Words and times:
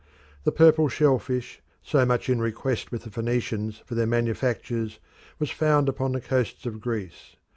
The 0.45 0.51
purple 0.51 0.87
shell 0.89 1.19
fish, 1.19 1.61
so 1.83 2.07
much 2.07 2.27
in 2.27 2.39
request 2.41 2.91
with 2.91 3.03
the 3.03 3.11
Phoenicians 3.11 3.83
for 3.85 3.93
their 3.93 4.07
manufactures, 4.07 4.97
was 5.37 5.51
found 5.51 5.87
upon 5.87 6.13
the 6.13 6.19
coasts 6.21 6.65
of 6.65 6.81
Greece. 6.81 7.35